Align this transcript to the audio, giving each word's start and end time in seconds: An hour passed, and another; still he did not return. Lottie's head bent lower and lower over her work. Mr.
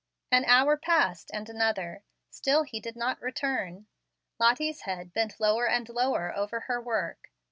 An 0.31 0.45
hour 0.45 0.77
passed, 0.77 1.29
and 1.31 1.47
another; 1.47 2.01
still 2.31 2.63
he 2.63 2.79
did 2.79 2.95
not 2.95 3.21
return. 3.21 3.85
Lottie's 4.39 4.81
head 4.81 5.13
bent 5.13 5.39
lower 5.39 5.67
and 5.67 5.87
lower 5.89 6.35
over 6.35 6.61
her 6.61 6.81
work. 6.81 7.29
Mr. 7.29 7.29